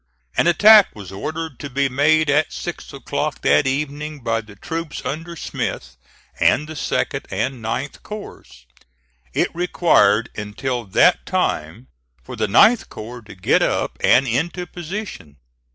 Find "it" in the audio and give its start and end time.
9.35-9.53